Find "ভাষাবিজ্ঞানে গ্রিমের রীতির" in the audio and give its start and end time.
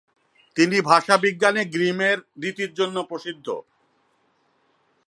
0.81-2.71